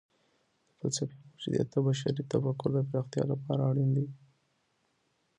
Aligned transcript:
د 0.69 0.71
فلسفې 0.79 1.17
موجودیت 1.25 1.67
د 1.71 1.75
بشري 1.85 2.23
تفکر 2.33 2.69
د 2.75 2.79
پراختیا 2.89 3.23
لپاره 3.31 3.61
اړین 3.69 3.89
دی. 3.97 4.07